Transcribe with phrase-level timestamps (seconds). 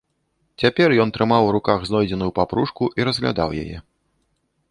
[0.61, 3.77] Цяпер ён трымаў у руках знойдзеную папружку і разглядаў яе.